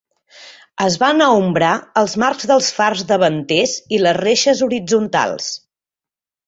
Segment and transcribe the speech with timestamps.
[0.85, 5.57] Es van aombrar els marcs dels fars davanters i les reixes horitzontals.